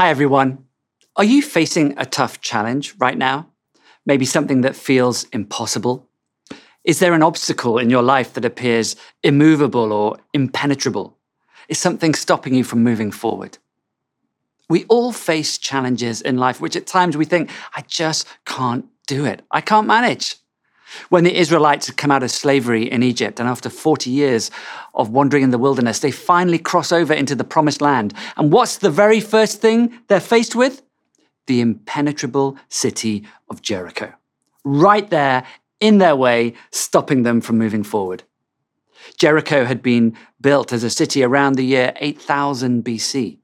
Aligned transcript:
Hi, 0.00 0.08
everyone. 0.08 0.64
Are 1.16 1.24
you 1.24 1.42
facing 1.42 1.92
a 1.98 2.06
tough 2.06 2.40
challenge 2.40 2.94
right 2.98 3.18
now? 3.18 3.50
Maybe 4.06 4.24
something 4.24 4.62
that 4.62 4.74
feels 4.74 5.24
impossible? 5.24 6.08
Is 6.84 7.00
there 7.00 7.12
an 7.12 7.22
obstacle 7.22 7.76
in 7.76 7.90
your 7.90 8.00
life 8.00 8.32
that 8.32 8.46
appears 8.46 8.96
immovable 9.22 9.92
or 9.92 10.16
impenetrable? 10.32 11.18
Is 11.68 11.78
something 11.78 12.14
stopping 12.14 12.54
you 12.54 12.64
from 12.64 12.82
moving 12.82 13.10
forward? 13.10 13.58
We 14.70 14.86
all 14.86 15.12
face 15.12 15.58
challenges 15.58 16.22
in 16.22 16.38
life, 16.38 16.62
which 16.62 16.76
at 16.76 16.86
times 16.86 17.14
we 17.14 17.26
think, 17.26 17.50
I 17.76 17.82
just 17.86 18.26
can't 18.46 18.86
do 19.06 19.26
it. 19.26 19.42
I 19.50 19.60
can't 19.60 19.86
manage. 19.86 20.36
When 21.08 21.24
the 21.24 21.36
Israelites 21.36 21.86
had 21.86 21.96
come 21.96 22.10
out 22.10 22.22
of 22.22 22.30
slavery 22.30 22.90
in 22.90 23.02
Egypt, 23.02 23.40
and 23.40 23.48
after 23.48 23.70
40 23.70 24.10
years 24.10 24.50
of 24.94 25.10
wandering 25.10 25.42
in 25.42 25.50
the 25.50 25.58
wilderness, 25.58 26.00
they 26.00 26.10
finally 26.10 26.58
cross 26.58 26.92
over 26.92 27.12
into 27.12 27.34
the 27.34 27.44
promised 27.44 27.80
land. 27.80 28.14
And 28.36 28.52
what's 28.52 28.78
the 28.78 28.90
very 28.90 29.20
first 29.20 29.60
thing 29.60 29.92
they're 30.08 30.20
faced 30.20 30.54
with? 30.54 30.82
The 31.46 31.60
impenetrable 31.60 32.56
city 32.68 33.26
of 33.48 33.62
Jericho. 33.62 34.12
Right 34.64 35.08
there 35.10 35.44
in 35.80 35.98
their 35.98 36.16
way, 36.16 36.54
stopping 36.70 37.22
them 37.22 37.40
from 37.40 37.58
moving 37.58 37.82
forward. 37.82 38.22
Jericho 39.16 39.64
had 39.64 39.82
been 39.82 40.16
built 40.40 40.72
as 40.72 40.84
a 40.84 40.90
city 40.90 41.22
around 41.22 41.54
the 41.54 41.64
year 41.64 41.92
8000 41.96 42.84
BC. 42.84 43.39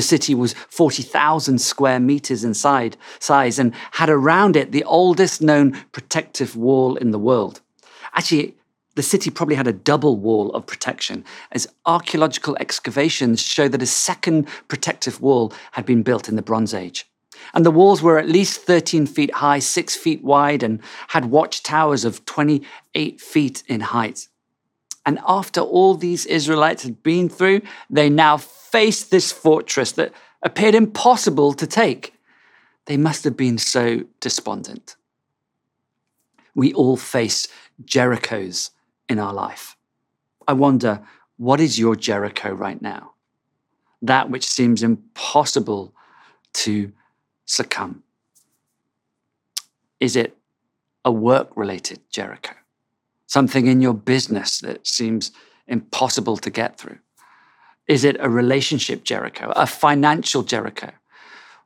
The 0.00 0.06
city 0.06 0.34
was 0.34 0.54
40,000 0.54 1.60
square 1.60 2.00
meters 2.00 2.42
in 2.42 2.54
size 2.54 3.58
and 3.58 3.74
had 3.90 4.08
around 4.08 4.56
it 4.56 4.72
the 4.72 4.82
oldest 4.84 5.42
known 5.42 5.72
protective 5.92 6.56
wall 6.56 6.96
in 6.96 7.10
the 7.10 7.18
world. 7.18 7.60
Actually, 8.14 8.56
the 8.94 9.02
city 9.02 9.28
probably 9.28 9.56
had 9.56 9.66
a 9.66 9.74
double 9.74 10.16
wall 10.16 10.52
of 10.52 10.64
protection, 10.64 11.22
as 11.52 11.68
archaeological 11.84 12.56
excavations 12.58 13.42
show 13.42 13.68
that 13.68 13.82
a 13.82 13.86
second 13.86 14.48
protective 14.68 15.20
wall 15.20 15.52
had 15.72 15.84
been 15.84 16.02
built 16.02 16.30
in 16.30 16.36
the 16.36 16.40
Bronze 16.40 16.72
Age. 16.72 17.06
And 17.52 17.66
the 17.66 17.70
walls 17.70 18.00
were 18.00 18.18
at 18.18 18.26
least 18.26 18.62
13 18.62 19.04
feet 19.04 19.34
high, 19.34 19.58
6 19.58 19.96
feet 19.96 20.24
wide, 20.24 20.62
and 20.62 20.80
had 21.08 21.26
watchtowers 21.26 22.06
of 22.06 22.24
28 22.24 23.20
feet 23.20 23.62
in 23.68 23.80
height. 23.80 24.28
And 25.06 25.18
after 25.26 25.60
all 25.60 25.94
these 25.94 26.26
Israelites 26.26 26.82
had 26.82 27.02
been 27.02 27.28
through, 27.28 27.62
they 27.88 28.10
now 28.10 28.36
faced 28.36 29.10
this 29.10 29.32
fortress 29.32 29.92
that 29.92 30.12
appeared 30.42 30.74
impossible 30.74 31.52
to 31.54 31.66
take. 31.66 32.14
They 32.86 32.96
must 32.96 33.24
have 33.24 33.36
been 33.36 33.58
so 33.58 34.04
despondent. 34.20 34.96
We 36.54 36.72
all 36.74 36.96
face 36.96 37.48
Jerichos 37.84 38.70
in 39.08 39.18
our 39.18 39.32
life. 39.32 39.76
I 40.46 40.52
wonder, 40.52 41.02
what 41.36 41.60
is 41.60 41.78
your 41.78 41.96
Jericho 41.96 42.52
right 42.52 42.80
now? 42.82 43.12
That 44.02 44.30
which 44.30 44.46
seems 44.46 44.82
impossible 44.82 45.94
to 46.54 46.92
succumb? 47.44 48.02
Is 50.00 50.16
it 50.16 50.36
a 51.04 51.12
work 51.12 51.50
related 51.56 52.00
Jericho? 52.10 52.54
Something 53.30 53.68
in 53.68 53.80
your 53.80 53.94
business 53.94 54.58
that 54.58 54.84
seems 54.84 55.30
impossible 55.68 56.36
to 56.38 56.50
get 56.50 56.76
through? 56.76 56.98
Is 57.86 58.02
it 58.02 58.16
a 58.18 58.28
relationship 58.28 59.04
Jericho, 59.04 59.52
a 59.54 59.68
financial 59.68 60.42
Jericho? 60.42 60.90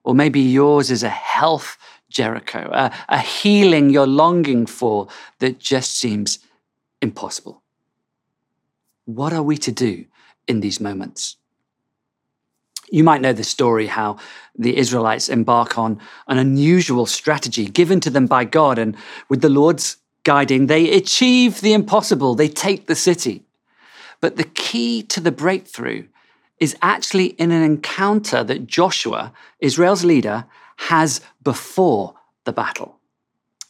Or 0.03 0.15
maybe 0.15 0.41
yours 0.41 0.91
is 0.91 1.03
a 1.03 1.09
health 1.09 1.79
Jericho, 2.11 2.69
a, 2.71 2.93
a 3.09 3.19
healing 3.19 3.89
you're 3.89 4.07
longing 4.07 4.67
for 4.67 5.09
that 5.39 5.59
just 5.59 5.99
seems 5.99 6.39
impossible. 7.01 7.63
What 9.07 9.33
are 9.33 9.43
we 9.43 9.57
to 9.57 9.73
do 9.73 10.05
in 10.47 10.61
these 10.61 10.81
moments? 10.81 11.37
You 12.91 13.05
might 13.05 13.23
know 13.23 13.33
the 13.33 13.43
story 13.43 13.87
how 13.87 14.19
the 14.55 14.77
Israelites 14.77 15.31
embark 15.31 15.79
on 15.79 15.99
an 16.29 16.37
unusual 16.37 17.07
strategy 17.07 17.65
given 17.65 18.01
to 18.01 18.11
them 18.11 18.27
by 18.27 18.45
God, 18.45 18.79
and 18.79 18.95
with 19.31 19.41
the 19.41 19.49
Lord's 19.49 19.97
guiding, 20.25 20.67
they 20.67 20.93
achieve 20.93 21.61
the 21.61 21.73
impossible. 21.73 22.35
They 22.35 22.49
take 22.49 22.87
the 22.87 22.95
city. 22.95 23.45
But 24.21 24.37
the 24.37 24.45
key 24.45 25.03
to 25.05 25.21
the 25.21 25.33
breakthrough 25.33 26.07
is 26.59 26.77
actually 26.83 27.27
in 27.27 27.51
an 27.51 27.63
encounter 27.63 28.43
that 28.43 28.67
Joshua, 28.67 29.33
Israel's 29.61 30.05
leader, 30.05 30.47
has 30.77 31.21
before 31.43 32.15
the 32.45 32.53
battle. 32.53 32.99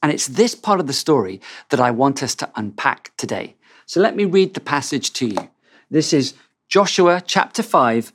And 0.03 0.13
it's 0.13 0.27
this 0.27 0.55
part 0.55 0.81
of 0.81 0.87
the 0.87 0.93
story 0.93 1.41
that 1.71 1.81
I 1.81 1.91
want 1.91 2.23
us 2.23 2.35
to 2.37 2.51
unpack 2.57 3.11
today. 3.17 3.57
So 3.87 4.01
let 4.01 4.17
me 4.17 4.25
read 4.25 4.55
the 4.55 4.61
passage 4.61 5.13
to 5.15 5.27
you. 5.27 5.51
This 5.91 6.13
is 6.13 6.35
Joshua 6.69 7.23
chapter 7.27 7.63
5, 7.63 8.13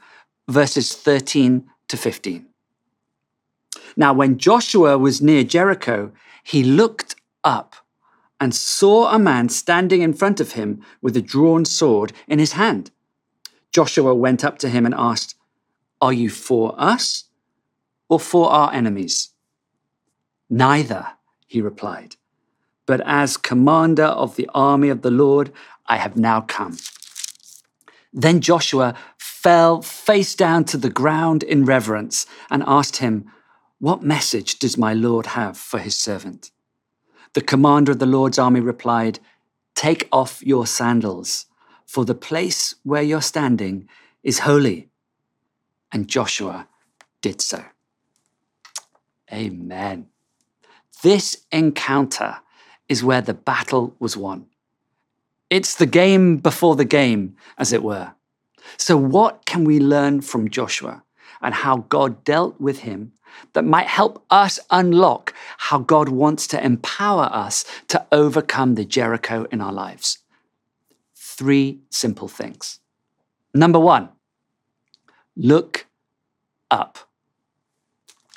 verses 0.48 0.94
13 0.96 1.70
to 1.88 1.98
15. 1.98 2.46
Now, 3.98 4.14
when 4.14 4.38
Joshua 4.38 4.98
was 4.98 5.22
near 5.22 5.44
Jericho, 5.44 6.12
he 6.44 6.64
looked 6.64 7.16
up 7.44 7.76
and 8.40 8.56
saw 8.56 9.14
a 9.14 9.20
man 9.20 9.50
standing 9.50 10.02
in 10.02 10.14
front 10.14 10.40
of 10.40 10.54
him 10.54 10.82
with 11.02 11.16
a 11.18 11.22
drawn 11.22 11.66
sword 11.66 12.14
in 12.28 12.40
his 12.40 12.54
hand. 12.54 12.92
Joshua 13.72 14.16
went 14.16 14.44
up 14.44 14.58
to 14.60 14.70
him 14.70 14.86
and 14.86 14.96
asked, 14.96 15.36
Are 16.02 16.14
you 16.14 16.30
for 16.30 16.74
us 16.78 17.26
or 18.08 18.20
for 18.20 18.50
our 18.50 18.74
enemies? 18.74 19.30
Neither, 20.50 21.08
he 21.46 21.62
replied, 21.62 22.16
but 22.86 23.02
as 23.06 23.38
commander 23.38 24.06
of 24.06 24.36
the 24.36 24.50
army 24.54 24.90
of 24.90 25.04
the 25.04 25.12
Lord, 25.12 25.52
I 25.86 25.98
have 25.98 26.16
now 26.18 26.42
come. 26.42 26.78
Then 28.12 28.42
Joshua 28.42 28.96
fell 29.18 29.82
face 29.84 30.34
down 30.34 30.66
to 30.66 30.78
the 30.78 30.90
ground 30.90 31.44
in 31.44 31.66
reverence 31.66 32.26
and 32.50 32.64
asked 32.66 32.98
him, 32.98 33.32
What 33.80 34.02
message 34.02 34.58
does 34.58 34.78
my 34.78 34.94
Lord 34.94 35.28
have 35.28 35.58
for 35.58 35.78
his 35.80 35.96
servant? 35.96 36.50
The 37.34 37.42
commander 37.42 37.92
of 37.92 38.00
the 38.00 38.06
Lord's 38.06 38.40
army 38.40 38.60
replied, 38.60 39.20
Take 39.76 40.08
off 40.12 40.42
your 40.44 40.66
sandals, 40.66 41.46
for 41.86 42.06
the 42.06 42.16
place 42.16 42.76
where 42.84 43.02
you're 43.02 43.22
standing 43.22 43.88
is 44.24 44.40
holy. 44.40 44.90
And 45.92 46.08
Joshua 46.08 46.68
did 47.22 47.42
so. 47.42 47.64
Amen. 49.32 50.08
This 51.04 51.46
encounter 51.52 52.38
is 52.88 53.04
where 53.04 53.22
the 53.22 53.34
battle 53.34 53.96
was 54.00 54.18
won. 54.18 54.48
It's 55.50 55.76
the 55.76 55.86
game 55.86 56.38
before 56.38 56.76
the 56.76 56.86
game, 56.86 57.36
as 57.58 57.74
it 57.74 57.84
were. 57.84 58.14
So, 58.78 58.98
what 58.98 59.46
can 59.46 59.64
we 59.64 59.80
learn 59.80 60.22
from 60.22 60.50
Joshua 60.50 61.04
and 61.42 61.54
how 61.54 61.86
God 61.90 62.24
dealt 62.24 62.60
with 62.60 62.80
him 62.80 63.14
that 63.54 63.66
might 63.66 63.88
help 63.88 64.24
us 64.30 64.60
unlock 64.70 65.34
how 65.58 65.80
God 65.80 66.10
wants 66.10 66.48
to 66.48 66.64
empower 66.64 67.30
us 67.32 67.66
to 67.88 68.06
overcome 68.12 68.76
the 68.76 68.86
Jericho 68.86 69.46
in 69.52 69.62
our 69.62 69.74
lives? 69.74 70.20
Three 71.16 71.80
simple 71.90 72.28
things. 72.28 72.80
Number 73.54 73.80
one, 73.80 74.10
look 75.36 75.86
up. 76.70 76.98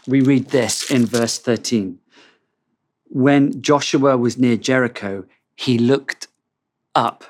We 0.07 0.21
read 0.21 0.49
this 0.49 0.91
in 0.91 1.07
verse 1.07 1.39
13. 1.39 1.99
When 3.07 3.61
Joshua 3.61 4.17
was 4.17 4.39
near 4.39 4.57
Jericho, 4.57 5.25
he 5.55 5.79
looked 5.79 6.29
up 6.95 7.25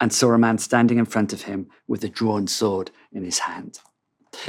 and 0.00 0.12
saw 0.12 0.32
a 0.32 0.38
man 0.38 0.58
standing 0.58 0.98
in 0.98 1.04
front 1.04 1.32
of 1.32 1.42
him 1.42 1.68
with 1.86 2.02
a 2.04 2.08
drawn 2.08 2.46
sword 2.46 2.90
in 3.12 3.24
his 3.24 3.40
hand. 3.40 3.78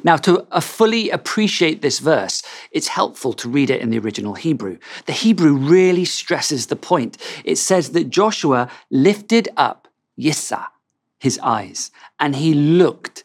Now, 0.03 0.17
to 0.17 0.47
uh, 0.51 0.59
fully 0.59 1.09
appreciate 1.09 1.81
this 1.81 1.99
verse, 1.99 2.43
it's 2.71 2.87
helpful 2.87 3.33
to 3.33 3.49
read 3.49 3.69
it 3.69 3.81
in 3.81 3.89
the 3.89 3.99
original 3.99 4.35
Hebrew. 4.35 4.77
The 5.05 5.13
Hebrew 5.13 5.55
really 5.55 6.05
stresses 6.05 6.67
the 6.67 6.75
point. 6.75 7.17
It 7.43 7.57
says 7.57 7.91
that 7.91 8.09
Joshua 8.09 8.69
lifted 8.89 9.49
up 9.57 9.87
Yissa, 10.17 10.67
his 11.19 11.39
eyes, 11.43 11.91
and 12.19 12.35
he 12.35 12.53
looked 12.53 13.23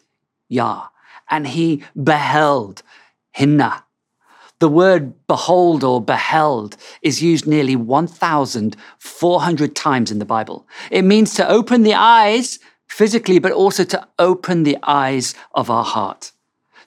Yah, 0.49 0.87
and 1.29 1.47
he 1.47 1.83
beheld 1.95 2.83
Hinna, 3.31 3.83
the 4.61 4.69
word 4.69 5.13
behold 5.25 5.83
or 5.83 5.99
beheld 5.99 6.77
is 7.01 7.23
used 7.23 7.47
nearly 7.47 7.75
1,400 7.75 9.75
times 9.75 10.11
in 10.11 10.19
the 10.19 10.25
Bible. 10.25 10.67
It 10.91 11.01
means 11.01 11.33
to 11.33 11.49
open 11.49 11.81
the 11.81 11.95
eyes 11.95 12.59
physically, 12.87 13.39
but 13.39 13.51
also 13.51 13.83
to 13.85 14.07
open 14.19 14.61
the 14.61 14.77
eyes 14.83 15.33
of 15.55 15.71
our 15.71 15.83
heart. 15.83 16.30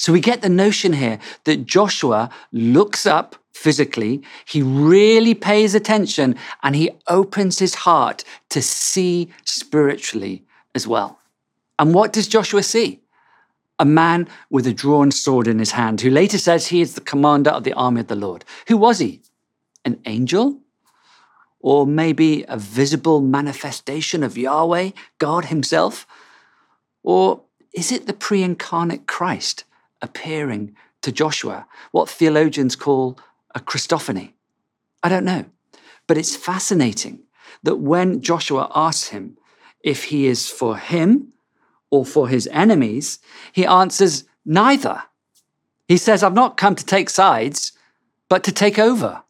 So 0.05 0.13
we 0.13 0.21
get 0.21 0.43
the 0.43 0.51
notion 0.51 0.93
here 0.93 1.19
that 1.45 1.65
Joshua 1.65 2.29
looks 2.53 3.07
up 3.07 3.37
physically, 3.55 4.21
he 4.45 4.61
really 4.61 5.35
pays 5.35 5.75
attention, 5.75 6.37
and 6.63 6.77
he 6.77 6.91
opens 7.09 7.59
his 7.59 7.75
heart 7.75 8.23
to 8.51 8.61
see 8.61 9.31
spiritually 9.45 10.45
as 10.75 10.87
well. 10.87 11.21
And 11.79 11.95
what 11.95 12.13
does 12.13 12.29
Joshua 12.29 12.63
see? 12.63 13.01
a 13.79 13.87
man 13.87 14.29
with 14.51 14.67
a 14.67 14.75
drawn 14.75 15.11
sword 15.11 15.49
in 15.49 15.59
his 15.59 15.71
hand, 15.71 16.03
who 16.03 16.11
later 16.11 16.39
says 16.39 16.67
he 16.67 16.83
is 16.83 16.95
the 16.95 17.01
commander 17.01 17.51
of 17.51 17.65
the 17.65 17.73
army 17.73 18.01
of 18.01 18.09
the 18.09 18.15
Lord. 18.15 18.45
Who 18.69 18.77
was 18.77 18.99
he? 18.99 19.23
An 19.87 20.01
angel? 20.05 20.61
Or 21.61 21.87
maybe 21.87 22.45
a 22.47 22.59
visible 22.59 23.23
manifestation 23.23 24.23
of 24.23 24.37
Yahweh, 24.37 24.91
God 25.19 25.47
Himself? 25.47 26.07
Or 27.03 27.41
is 27.73 27.91
it 27.91 28.07
the 28.07 28.13
pre 28.13 28.43
incarnate 28.43 29.07
Christ 29.07 29.65
appearing 30.05 30.77
to 31.03 31.11
Joshua, 31.11 31.67
what 31.91 32.09
theologians 32.09 32.77
call 32.77 33.19
a 33.55 33.61
Christophany. 33.61 34.33
I 35.03 35.09
don't 35.09 35.25
know. 35.25 35.45
But 36.07 36.19
it's 36.19 36.37
fascinating 36.37 37.25
that 37.63 37.77
when 37.77 38.21
Joshua 38.21 38.71
asks 38.75 39.09
him 39.09 39.37
if 39.81 40.05
he 40.05 40.27
is 40.27 40.49
for 40.49 40.77
him 40.77 41.33
or 41.91 42.05
for 42.05 42.29
his 42.29 42.47
enemies, 42.49 43.19
he 43.53 43.67
answers 43.67 44.25
neither. 44.45 45.03
He 45.89 45.97
says, 45.97 46.23
I've 46.23 46.35
not 46.35 46.57
come 46.57 46.75
to 46.75 46.87
take 46.87 47.11
sides, 47.11 47.73
but 48.29 48.45
to 48.45 48.53
take 48.53 48.79
over. 48.79 49.23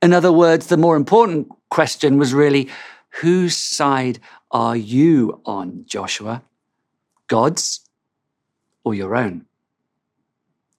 In 0.00 0.12
other 0.12 0.32
words, 0.32 0.66
the 0.66 0.76
more 0.76 0.96
important 0.96 1.48
question 1.70 2.18
was 2.18 2.34
really, 2.34 2.68
whose 3.20 3.56
side 3.56 4.18
are 4.50 4.76
you 4.76 5.40
on, 5.44 5.84
Joshua? 5.86 6.42
God's 7.28 7.80
or 8.84 8.94
your 8.94 9.14
own? 9.14 9.46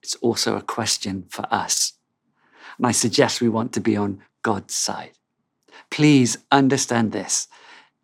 It's 0.04 0.16
also 0.16 0.54
a 0.54 0.60
question 0.60 1.24
for 1.30 1.46
us. 1.50 1.94
And 2.76 2.86
I 2.86 2.92
suggest 2.92 3.40
we 3.40 3.48
want 3.48 3.72
to 3.72 3.80
be 3.80 3.96
on 3.96 4.20
God's 4.42 4.74
side. 4.74 5.12
Please 5.90 6.36
understand 6.52 7.12
this. 7.12 7.48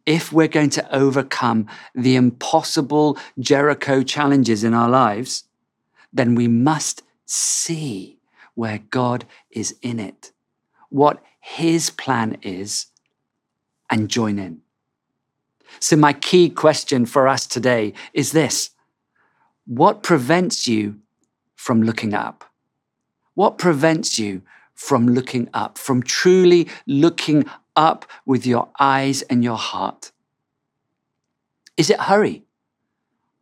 If 0.07 0.33
we're 0.33 0.49
going 0.49 0.71
to 0.71 0.97
overcome 0.97 1.67
the 1.95 2.17
impossible 2.17 3.19
Jericho 3.39 4.03
challenges 4.03 4.65
in 4.65 4.73
our 4.73 4.89
lives, 4.89 5.45
then 6.11 6.35
we 6.35 6.49
must 6.49 7.03
see 7.27 8.19
where 8.55 8.79
God 8.89 9.27
is 9.51 9.77
in 9.83 10.01
it, 10.01 10.33
what 10.89 11.23
his 11.39 11.91
plan 11.91 12.39
is, 12.41 12.87
and 13.91 14.09
join 14.09 14.39
in. 14.39 14.63
So, 15.81 15.97
my 15.97 16.15
key 16.15 16.49
question 16.49 17.05
for 17.05 17.29
us 17.29 17.47
today 17.47 17.93
is 18.15 18.33
this 18.33 18.71
What 19.67 20.03
prevents 20.03 20.67
you 20.67 21.01
from 21.61 21.83
looking 21.83 22.15
up? 22.15 22.47
What 23.35 23.59
prevents 23.59 24.19
you 24.19 24.41
from 24.75 25.07
looking 25.07 25.51
up, 25.53 25.77
from 25.77 26.03
truly 26.03 26.67
looking 26.87 27.45
up 27.77 28.07
with 28.25 28.47
your 28.47 28.71
eyes 28.81 29.21
and 29.23 29.45
your 29.45 29.59
heart? 29.59 30.11
Is 31.77 31.91
it 31.91 32.01
hurry? 32.01 32.45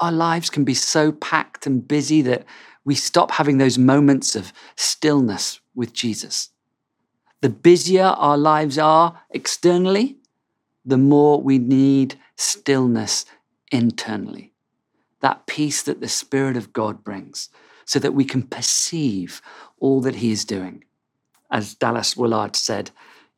Our 0.00 0.11
lives 0.11 0.50
can 0.50 0.65
be 0.65 0.75
so 0.75 1.12
packed 1.12 1.65
and 1.65 1.87
busy 1.87 2.20
that 2.23 2.44
we 2.85 2.97
stop 2.97 3.31
having 3.31 3.59
those 3.59 3.79
moments 3.79 4.35
of 4.35 4.53
stillness 4.75 5.61
with 5.76 5.93
Jesus. 5.93 6.50
The 7.41 7.50
busier 7.50 8.03
our 8.03 8.37
lives 8.37 8.79
are 8.79 9.23
externally, 9.31 10.17
the 10.85 10.99
more 10.99 11.41
we 11.41 11.59
need 11.59 12.19
stillness 12.35 13.26
internally. 13.71 14.55
That 15.21 15.47
peace 15.47 15.82
that 15.82 16.00
the 16.00 16.09
Spirit 16.09 16.56
of 16.56 16.73
God 16.73 17.05
brings, 17.05 17.49
so 17.88 17.99
that 17.99 18.12
we 18.12 18.25
can 18.26 18.43
perceive 18.43 19.40
all 19.81 20.02
that 20.02 20.17
He 20.17 20.31
is 20.31 20.44
doing. 20.44 20.85
As 21.50 21.75
Dallas 21.75 22.14
Willard 22.19 22.55
said, 22.55 22.90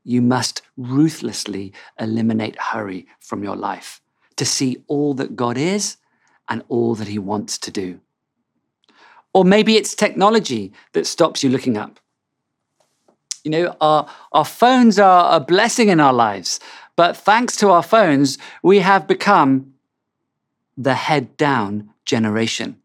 you 0.03 0.21
must 0.21 0.63
ruthlessly 0.77 1.73
eliminate 2.01 2.59
hurry 2.59 3.07
from 3.21 3.45
your 3.45 3.55
life 3.55 4.01
to 4.35 4.45
see 4.45 4.83
all 4.89 5.15
that 5.15 5.37
God 5.37 5.57
is 5.57 5.99
and 6.49 6.65
all 6.69 6.97
that 6.97 7.07
He 7.07 7.17
wants 7.17 7.59
to 7.59 7.71
do. 7.71 8.01
Or 9.33 9.45
maybe 9.45 9.77
it's 9.77 9.95
technology 9.95 10.73
that 10.95 11.07
stops 11.07 11.45
you 11.45 11.49
looking 11.49 11.77
up. 11.77 12.01
You 13.45 13.53
know, 13.53 13.77
our, 13.81 14.09
our 14.33 14.45
phones 14.45 14.99
are 14.99 15.37
a 15.37 15.39
blessing 15.39 15.91
in 15.91 16.01
our 16.01 16.13
lives, 16.13 16.59
but 16.97 17.17
thanks 17.17 17.57
to 17.59 17.71
our 17.71 17.85
phones, 17.85 18.37
we 18.65 18.81
have 18.81 19.07
become 19.07 19.75
the 20.77 20.95
head 20.95 21.37
down 21.37 21.91
generation. 22.05 22.80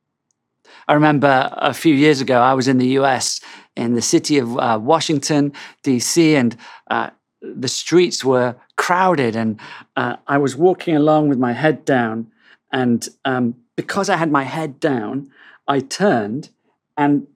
I 0.88 0.94
remember 0.94 1.50
a 1.54 1.74
few 1.74 1.94
years 1.96 2.22
ago, 2.22 2.40
I 2.42 2.54
was 2.54 2.68
in 2.68 2.78
the 2.78 2.88
US 3.00 3.42
in 3.76 3.94
the 3.94 4.02
city 4.02 4.38
of 4.38 4.58
uh, 4.58 4.80
Washington, 4.82 5.52
D.C., 5.84 6.36
and 6.36 6.56
uh, 6.90 7.10
the 7.42 7.68
streets 7.68 8.24
were 8.24 8.56
crowded. 8.78 9.36
And 9.36 9.60
uh, 9.96 10.18
I 10.28 10.38
was 10.38 10.56
walking 10.56 10.96
along 10.96 11.30
with 11.30 11.38
my 11.38 11.54
head 11.54 11.86
down. 11.86 12.32
And 12.72 13.08
um, 13.26 13.56
because 13.76 14.10
I 14.10 14.18
had 14.18 14.32
my 14.32 14.44
head 14.44 14.80
down, 14.80 15.30
I 15.68 15.80
turned 15.80 16.50
and 16.98 17.28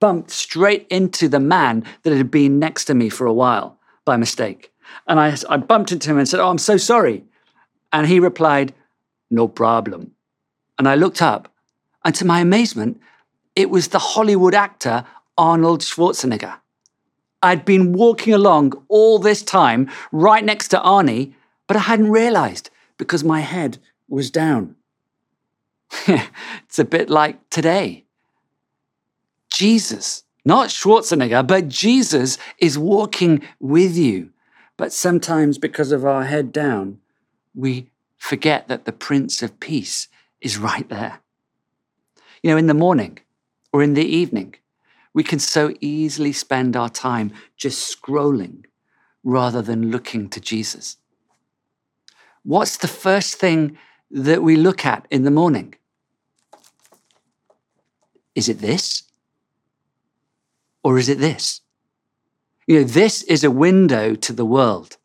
bumped 0.00 0.30
straight 0.30 0.86
into 0.90 1.28
the 1.28 1.40
man 1.40 1.84
that 2.02 2.16
had 2.16 2.30
been 2.30 2.58
next 2.58 2.86
to 2.86 2.94
me 2.94 3.08
for 3.08 3.26
a 3.26 3.32
while 3.32 3.78
by 4.04 4.16
mistake. 4.16 4.72
And 5.06 5.20
I, 5.20 5.36
I 5.48 5.56
bumped 5.56 5.92
into 5.92 6.10
him 6.10 6.18
and 6.18 6.28
said, 6.28 6.40
Oh, 6.40 6.50
I'm 6.50 6.58
so 6.58 6.76
sorry. 6.76 7.24
And 7.92 8.06
he 8.06 8.20
replied, 8.20 8.74
No 9.30 9.48
problem. 9.48 10.12
And 10.78 10.88
I 10.88 10.96
looked 10.96 11.22
up, 11.22 11.53
and 12.04 12.14
to 12.14 12.24
my 12.24 12.40
amazement, 12.40 13.00
it 13.56 13.70
was 13.70 13.88
the 13.88 13.98
Hollywood 13.98 14.54
actor 14.54 15.04
Arnold 15.38 15.80
Schwarzenegger. 15.80 16.56
I'd 17.42 17.64
been 17.64 17.92
walking 17.92 18.32
along 18.32 18.72
all 18.88 19.18
this 19.18 19.42
time 19.42 19.90
right 20.12 20.44
next 20.44 20.68
to 20.68 20.78
Arnie, 20.78 21.34
but 21.66 21.76
I 21.76 21.80
hadn't 21.80 22.10
realized 22.10 22.70
because 22.96 23.22
my 23.22 23.40
head 23.40 23.78
was 24.08 24.30
down. 24.30 24.76
it's 26.06 26.78
a 26.78 26.84
bit 26.84 27.10
like 27.10 27.48
today. 27.50 28.04
Jesus, 29.52 30.24
not 30.44 30.68
Schwarzenegger, 30.68 31.46
but 31.46 31.68
Jesus 31.68 32.38
is 32.58 32.78
walking 32.78 33.42
with 33.60 33.96
you. 33.96 34.30
But 34.76 34.92
sometimes, 34.92 35.58
because 35.58 35.92
of 35.92 36.04
our 36.04 36.24
head 36.24 36.50
down, 36.50 36.98
we 37.54 37.90
forget 38.16 38.66
that 38.68 38.86
the 38.86 38.92
Prince 38.92 39.42
of 39.42 39.60
Peace 39.60 40.08
is 40.40 40.58
right 40.58 40.88
there. 40.88 41.20
You 42.44 42.50
know, 42.50 42.58
in 42.58 42.66
the 42.66 42.74
morning 42.74 43.20
or 43.72 43.82
in 43.82 43.94
the 43.94 44.04
evening, 44.04 44.56
we 45.14 45.22
can 45.22 45.38
so 45.38 45.74
easily 45.80 46.30
spend 46.30 46.76
our 46.76 46.90
time 46.90 47.32
just 47.56 47.80
scrolling 47.90 48.66
rather 49.22 49.62
than 49.62 49.90
looking 49.90 50.28
to 50.28 50.40
Jesus. 50.40 50.98
What's 52.42 52.76
the 52.76 52.86
first 52.86 53.36
thing 53.36 53.78
that 54.10 54.42
we 54.42 54.56
look 54.56 54.84
at 54.84 55.06
in 55.10 55.22
the 55.22 55.30
morning? 55.30 55.76
Is 58.34 58.50
it 58.50 58.58
this? 58.58 59.04
Or 60.82 60.98
is 60.98 61.08
it 61.08 61.20
this? 61.20 61.62
You 62.66 62.80
know, 62.80 62.84
this 62.84 63.22
is 63.22 63.42
a 63.42 63.50
window 63.50 64.14
to 64.16 64.34
the 64.34 64.44
world, 64.44 64.98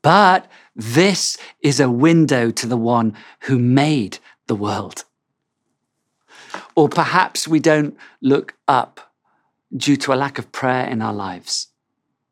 but 0.00 0.46
this 0.76 1.36
is 1.60 1.80
a 1.80 1.90
window 1.90 2.52
to 2.52 2.68
the 2.68 2.76
one 2.76 3.16
who 3.40 3.58
made 3.58 4.18
the 4.46 4.54
world. 4.54 5.02
Or 6.74 6.88
perhaps 6.88 7.48
we 7.48 7.60
don't 7.60 7.96
look 8.20 8.54
up 8.66 9.12
due 9.76 9.96
to 9.96 10.12
a 10.12 10.16
lack 10.16 10.38
of 10.38 10.52
prayer 10.52 10.86
in 10.86 11.02
our 11.02 11.12
lives. 11.12 11.68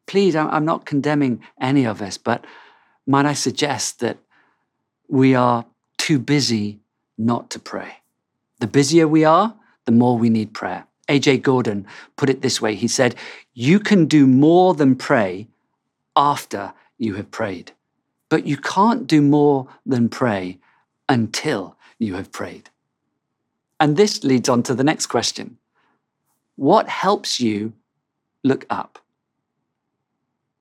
Please, 0.07 0.37
I'm 0.37 0.65
not 0.65 0.87
condemning 0.87 1.43
any 1.61 1.85
of 1.85 2.01
us, 2.01 2.17
but 2.17 2.45
might 3.07 3.27
I 3.27 3.35
suggest 3.35 4.01
that 4.01 4.19
we 5.09 5.35
are 5.35 5.65
too 5.99 6.19
busy 6.19 6.79
not 7.19 7.51
to 7.51 7.59
pray? 7.59 7.99
The 8.61 8.67
busier 8.67 9.07
we 9.07 9.25
are, 9.25 9.55
the 9.85 9.93
more 9.93 10.17
we 10.17 10.31
need 10.31 10.55
prayer. 10.55 10.87
A.J. 11.09 11.39
Gordon 11.39 11.87
put 12.17 12.31
it 12.31 12.43
this 12.43 12.61
way 12.61 12.75
He 12.75 12.89
said, 12.89 13.15
You 13.55 13.79
can 13.79 14.07
do 14.07 14.27
more 14.27 14.75
than 14.75 14.97
pray 14.97 15.49
after 16.17 16.73
you 16.99 17.15
have 17.15 17.31
prayed, 17.31 17.73
but 18.29 18.47
you 18.47 18.57
can't 18.57 19.07
do 19.07 19.21
more 19.23 19.69
than 19.85 20.09
pray 20.09 20.59
until 21.09 21.77
you 21.99 22.15
have 22.15 22.33
prayed. 22.33 22.71
And 23.79 23.97
this 23.97 24.25
leads 24.25 24.49
on 24.49 24.63
to 24.65 24.75
the 24.75 24.85
next 24.85 25.07
question 25.07 25.59
What 26.57 26.89
helps 26.89 27.41
you 27.41 27.73
look 28.43 28.67
up? 28.71 28.99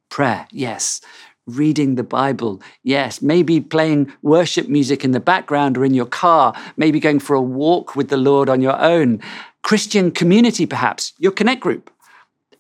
Prayer, 0.10 0.48
yes. 0.52 1.02
Reading 1.48 1.94
the 1.94 2.04
Bible, 2.04 2.62
yes. 2.82 3.22
Maybe 3.22 3.62
playing 3.62 4.12
worship 4.24 4.68
music 4.68 5.06
in 5.06 5.12
the 5.12 5.20
background 5.20 5.78
or 5.78 5.86
in 5.86 5.94
your 5.94 6.08
car. 6.08 6.56
Maybe 6.76 7.00
going 7.00 7.20
for 7.20 7.36
a 7.36 7.42
walk 7.42 7.96
with 7.96 8.10
the 8.10 8.18
Lord 8.18 8.50
on 8.50 8.62
your 8.62 8.80
own. 8.82 9.22
Christian 9.62 10.12
community, 10.12 10.66
perhaps, 10.66 11.14
your 11.20 11.32
connect 11.32 11.62
group. 11.62 11.92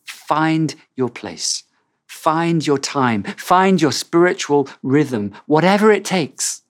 Find 0.04 0.76
your 0.96 1.10
place, 1.10 1.64
find 2.08 2.66
your 2.66 2.78
time, 2.78 3.24
find 3.24 3.82
your 3.82 3.92
spiritual 3.92 4.68
rhythm, 4.84 5.34
whatever 5.46 5.92
it 5.92 6.06
takes. 6.06 6.62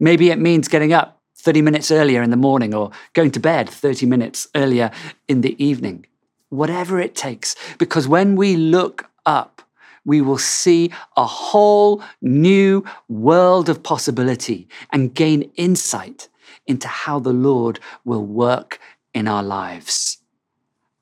Maybe 0.00 0.30
it 0.30 0.38
means 0.38 0.68
getting 0.68 0.92
up 0.92 1.21
30 1.42 1.60
minutes 1.60 1.90
earlier 1.90 2.22
in 2.22 2.30
the 2.30 2.36
morning 2.36 2.72
or 2.72 2.92
going 3.14 3.32
to 3.32 3.40
bed 3.40 3.68
30 3.68 4.06
minutes 4.06 4.46
earlier 4.54 4.92
in 5.26 5.40
the 5.40 5.62
evening. 5.62 6.06
Whatever 6.50 7.00
it 7.00 7.16
takes, 7.16 7.56
because 7.78 8.06
when 8.06 8.36
we 8.36 8.56
look 8.56 9.10
up, 9.26 9.62
we 10.04 10.20
will 10.20 10.38
see 10.38 10.92
a 11.16 11.24
whole 11.24 12.02
new 12.20 12.84
world 13.08 13.68
of 13.68 13.82
possibility 13.82 14.68
and 14.92 15.14
gain 15.14 15.50
insight 15.56 16.28
into 16.66 16.86
how 16.86 17.18
the 17.18 17.32
Lord 17.32 17.80
will 18.04 18.24
work 18.24 18.78
in 19.12 19.26
our 19.26 19.42
lives 19.42 20.18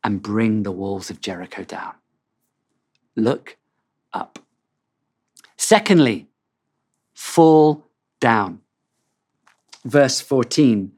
and 0.02 0.22
bring 0.22 0.62
the 0.62 0.72
walls 0.72 1.10
of 1.10 1.20
Jericho 1.20 1.64
down. 1.64 1.92
Look 3.14 3.58
up. 4.12 4.38
Secondly, 5.56 6.28
fall 7.12 7.84
down. 8.20 8.60
Verse 9.84 10.20
14 10.20 10.92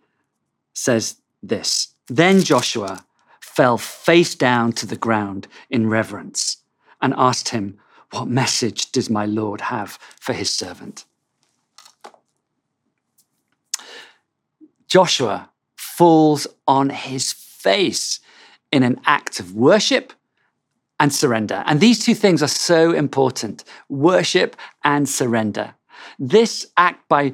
says 0.74 1.16
this 1.42 1.94
Then 2.08 2.42
Joshua 2.42 3.04
fell 3.40 3.78
face 3.78 4.34
down 4.34 4.72
to 4.72 4.86
the 4.86 4.96
ground 4.96 5.46
in 5.70 5.88
reverence 5.88 6.58
and 7.00 7.14
asked 7.16 7.50
him, 7.50 7.78
What 8.10 8.28
message 8.28 8.90
does 8.92 9.10
my 9.10 9.26
Lord 9.26 9.62
have 9.62 9.98
for 10.18 10.32
his 10.32 10.50
servant? 10.50 11.04
Joshua 14.88 15.50
falls 15.76 16.46
on 16.68 16.90
his 16.90 17.32
face 17.32 18.20
in 18.70 18.82
an 18.82 19.00
act 19.06 19.40
of 19.40 19.54
worship 19.54 20.12
and 20.98 21.12
surrender. 21.12 21.62
And 21.66 21.80
these 21.80 22.04
two 22.04 22.14
things 22.14 22.42
are 22.42 22.48
so 22.48 22.92
important 22.92 23.64
worship 23.88 24.56
and 24.84 25.08
surrender. 25.08 25.74
This 26.18 26.66
act 26.76 27.08
by 27.08 27.32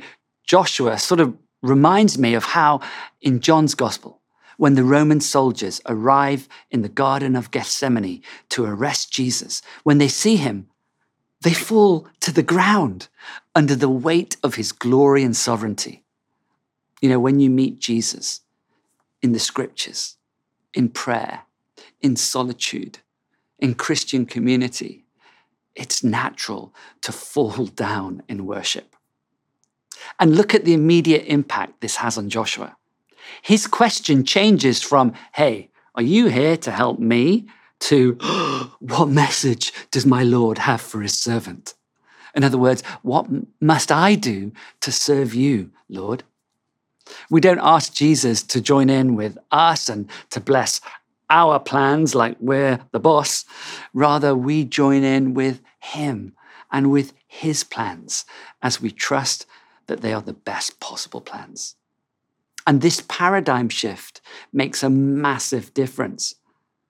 Joshua 0.49 0.99
sort 0.99 1.21
of 1.21 1.37
reminds 1.63 2.19
me 2.19 2.33
of 2.33 2.43
how 2.43 2.81
in 3.21 3.41
John's 3.41 3.75
gospel, 3.75 4.23
when 4.57 4.75
the 4.75 4.83
Roman 4.83 5.21
soldiers 5.21 5.81
arrive 5.87 6.49
in 6.71 6.81
the 6.81 6.89
Garden 6.89 7.37
of 7.37 7.51
Gethsemane 7.51 8.23
to 8.49 8.65
arrest 8.65 9.13
Jesus, 9.13 9.61
when 9.85 9.99
they 9.99 10.09
see 10.09 10.37
him, 10.37 10.67
they 11.43 11.53
fall 11.53 12.09
to 12.21 12.33
the 12.33 12.43
ground 12.43 13.09
under 13.55 13.77
the 13.77 13.91
weight 13.91 14.39
of 14.43 14.55
his 14.55 14.73
glory 14.73 15.23
and 15.23 15.37
sovereignty. 15.37 16.03
You 17.03 17.11
know, 17.11 17.21
when 17.21 17.41
you 17.41 17.51
meet 17.51 17.79
Jesus 17.79 18.41
in 19.21 19.33
the 19.33 19.39
scriptures, 19.39 20.17
in 20.73 20.89
prayer, 20.89 21.43
in 22.01 22.17
solitude, 22.17 23.01
in 23.59 23.75
Christian 23.75 24.25
community, 24.25 25.05
it's 25.77 26.03
natural 26.03 26.75
to 27.03 27.13
fall 27.13 27.67
down 27.67 28.23
in 28.29 28.47
worship. 28.47 28.97
And 30.19 30.37
look 30.37 30.55
at 30.55 30.65
the 30.65 30.75
immediate 30.75 31.25
impact 31.27 31.81
this 31.81 31.97
has 31.97 32.19
on 32.19 32.29
Joshua. 32.29 32.77
His 33.43 33.67
question 33.67 34.25
changes 34.25 34.83
from, 34.83 35.13
Hey, 35.35 35.71
are 35.95 36.03
you 36.03 36.27
here 36.27 36.57
to 36.59 36.71
help 36.71 36.99
me? 36.99 37.47
to, 37.81 38.15
What 38.81 39.09
message 39.09 39.73
does 39.91 40.07
my 40.07 40.23
Lord 40.23 40.59
have 40.59 40.81
for 40.81 41.01
his 41.01 41.19
servant? 41.19 41.75
In 42.35 42.45
other 42.45 42.59
words, 42.59 42.83
what 43.03 43.27
must 43.61 43.91
I 43.91 44.15
do 44.15 44.53
to 44.81 44.93
serve 44.93 45.35
you, 45.35 45.71
Lord? 45.89 46.23
We 47.31 47.41
don't 47.41 47.61
ask 47.61 47.93
Jesus 47.93 48.43
to 48.45 48.61
join 48.61 48.91
in 48.91 49.17
with 49.17 49.39
us 49.51 49.89
and 49.89 50.11
to 50.31 50.41
bless 50.41 50.81
our 51.31 51.59
plans 51.59 52.15
like 52.15 52.37
we're 52.41 52.81
the 52.93 53.01
boss. 53.01 53.45
Rather, 53.95 54.35
we 54.35 54.65
join 54.65 55.03
in 55.05 55.35
with 55.35 55.61
him 55.81 56.35
and 56.71 56.91
with 56.91 57.13
his 57.27 57.65
plans 57.65 58.25
as 58.63 58.81
we 58.81 58.91
trust 58.91 59.47
that 59.89 60.01
they 60.01 60.13
are 60.13 60.23
the 60.23 60.33
best 60.33 60.79
possible 60.81 61.21
plans. 61.21 61.75
And 62.67 62.81
this 62.81 63.03
paradigm 63.09 63.69
shift 63.69 64.21
makes 64.53 64.83
a 64.83 64.91
massive 64.91 65.75
difference. 65.75 66.37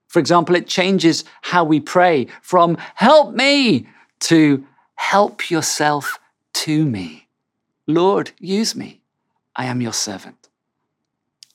For 0.09 0.19
example, 0.19 0.55
it 0.57 0.67
changes 0.67 1.25
how 1.43 1.65
we 1.65 1.81
pray 1.81 2.27
from 2.43 2.77
help 2.95 3.35
me 3.35 3.87
to 4.21 4.67
help 4.97 5.51
yourself 5.51 6.19
to 6.55 6.85
me. 6.85 7.29
Lord, 7.87 8.33
use 8.39 8.75
me. 8.75 9.01
I 9.55 9.67
am 9.67 9.81
your 9.81 9.93
servant. 9.93 10.49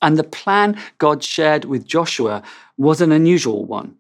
And 0.01 0.17
the 0.17 0.23
plan 0.23 0.77
God 0.97 1.23
shared 1.23 1.65
with 1.65 1.85
Joshua 1.85 2.43
was 2.77 3.01
an 3.01 3.11
unusual 3.11 3.65
one. 3.65 3.95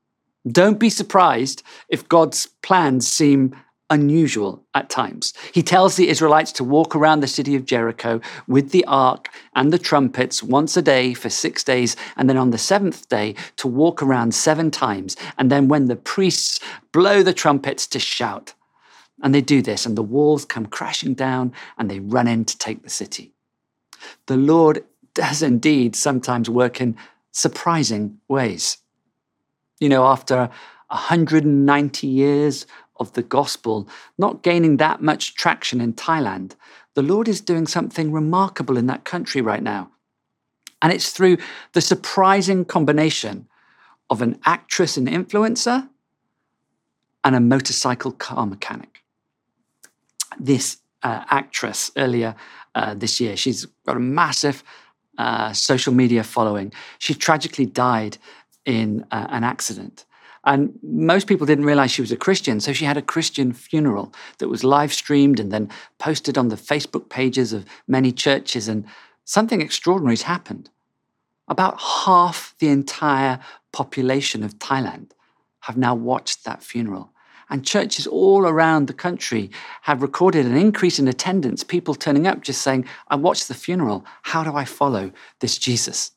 Don't 0.47 0.79
be 0.79 0.89
surprised 0.89 1.63
if 1.87 2.09
God's 2.09 2.47
plans 2.61 3.07
seem 3.07 3.55
unusual 3.89 4.63
at 4.73 4.89
times. 4.89 5.33
He 5.53 5.61
tells 5.61 5.95
the 5.95 6.09
Israelites 6.09 6.51
to 6.53 6.63
walk 6.63 6.95
around 6.95 7.19
the 7.19 7.27
city 7.27 7.55
of 7.55 7.65
Jericho 7.65 8.21
with 8.47 8.71
the 8.71 8.85
ark 8.85 9.29
and 9.55 9.71
the 9.71 9.79
trumpets 9.79 10.41
once 10.41 10.75
a 10.77 10.81
day 10.81 11.13
for 11.13 11.29
six 11.29 11.63
days, 11.63 11.95
and 12.17 12.29
then 12.29 12.37
on 12.37 12.51
the 12.51 12.57
seventh 12.57 13.07
day 13.09 13.35
to 13.57 13.67
walk 13.67 14.01
around 14.01 14.33
seven 14.33 14.71
times. 14.71 15.15
And 15.37 15.51
then 15.51 15.67
when 15.67 15.87
the 15.87 15.95
priests 15.95 16.59
blow 16.91 17.23
the 17.23 17.33
trumpets 17.33 17.85
to 17.87 17.99
shout. 17.99 18.53
And 19.21 19.33
they 19.33 19.41
do 19.41 19.61
this, 19.61 19.85
and 19.85 19.97
the 19.97 20.03
walls 20.03 20.43
come 20.43 20.65
crashing 20.65 21.13
down, 21.13 21.53
and 21.77 21.89
they 21.89 21.99
run 21.99 22.27
in 22.27 22.45
to 22.45 22.57
take 22.57 22.83
the 22.83 22.89
city. 22.89 23.33
The 24.25 24.37
Lord 24.37 24.83
does 25.13 25.41
indeed 25.41 25.95
sometimes 25.95 26.49
work 26.49 26.81
in 26.81 26.97
surprising 27.31 28.19
ways. 28.27 28.77
You 29.79 29.89
know, 29.89 30.05
after 30.05 30.49
190 30.87 32.07
years 32.07 32.67
of 32.97 33.13
the 33.13 33.23
gospel 33.23 33.87
not 34.17 34.43
gaining 34.43 34.77
that 34.77 35.01
much 35.01 35.35
traction 35.35 35.81
in 35.81 35.93
Thailand, 35.93 36.55
the 36.93 37.01
Lord 37.01 37.27
is 37.27 37.41
doing 37.41 37.67
something 37.67 38.11
remarkable 38.11 38.77
in 38.77 38.87
that 38.87 39.03
country 39.03 39.41
right 39.41 39.63
now. 39.63 39.89
And 40.81 40.91
it's 40.91 41.11
through 41.11 41.37
the 41.71 41.81
surprising 41.81 42.65
combination 42.65 43.47
of 44.09 44.21
an 44.21 44.39
actress 44.45 44.97
and 44.97 45.07
influencer 45.07 45.89
and 47.23 47.35
a 47.35 47.39
motorcycle 47.39 48.11
car 48.11 48.45
mechanic. 48.45 49.01
This 50.39 50.77
uh, 51.03 51.23
actress 51.29 51.91
earlier 51.97 52.35
uh, 52.75 52.93
this 52.95 53.19
year. 53.19 53.35
She's 53.37 53.65
got 53.85 53.97
a 53.97 53.99
massive 53.99 54.63
uh, 55.17 55.53
social 55.53 55.93
media 55.93 56.23
following. 56.23 56.73
She 56.97 57.13
tragically 57.13 57.65
died 57.65 58.17
in 58.65 59.05
uh, 59.11 59.27
an 59.29 59.43
accident. 59.43 60.05
And 60.45 60.77
most 60.83 61.27
people 61.27 61.47
didn't 61.47 61.65
realize 61.65 61.91
she 61.91 62.01
was 62.01 62.11
a 62.11 62.17
Christian. 62.17 62.59
So 62.59 62.73
she 62.73 62.85
had 62.85 62.97
a 62.97 63.01
Christian 63.01 63.53
funeral 63.53 64.13
that 64.39 64.49
was 64.49 64.63
live 64.63 64.93
streamed 64.93 65.39
and 65.39 65.51
then 65.51 65.69
posted 65.99 66.37
on 66.37 66.49
the 66.49 66.57
Facebook 66.57 67.09
pages 67.09 67.53
of 67.53 67.65
many 67.87 68.11
churches. 68.11 68.67
And 68.67 68.85
something 69.23 69.61
extraordinary 69.61 70.13
has 70.13 70.23
happened. 70.23 70.69
About 71.47 71.79
half 71.79 72.55
the 72.59 72.69
entire 72.69 73.39
population 73.71 74.43
of 74.43 74.59
Thailand 74.59 75.11
have 75.61 75.77
now 75.77 75.95
watched 75.95 76.43
that 76.43 76.61
funeral. 76.61 77.11
And 77.49 77.65
churches 77.65 78.07
all 78.07 78.47
around 78.47 78.87
the 78.87 78.93
country 78.93 79.51
have 79.83 80.01
recorded 80.01 80.45
an 80.45 80.57
increase 80.57 80.99
in 80.99 81.07
attendance, 81.07 81.63
people 81.63 81.95
turning 81.95 82.25
up 82.25 82.41
just 82.41 82.61
saying, 82.61 82.85
I 83.09 83.15
watched 83.15 83.47
the 83.47 83.53
funeral. 83.53 84.05
How 84.23 84.43
do 84.43 84.55
I 84.55 84.65
follow 84.65 85.11
this 85.39 85.57
Jesus? 85.57 86.11